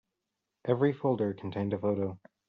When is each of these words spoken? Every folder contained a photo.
Every 0.65 0.93
folder 0.93 1.31
contained 1.35 1.73
a 1.73 1.77
photo. 1.77 2.19